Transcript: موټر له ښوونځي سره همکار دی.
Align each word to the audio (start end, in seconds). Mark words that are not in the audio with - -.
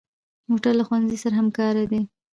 موټر 0.49 0.73
له 0.77 0.83
ښوونځي 0.87 1.17
سره 1.23 1.33
همکار 1.41 1.75
دی. 1.91 2.01